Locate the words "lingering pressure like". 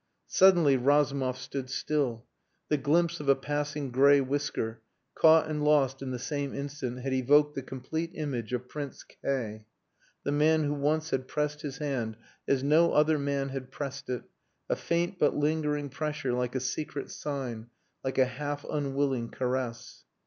15.35-16.55